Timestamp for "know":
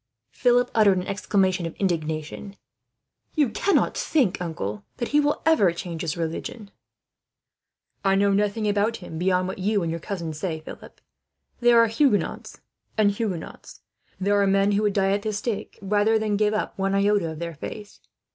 8.15-8.33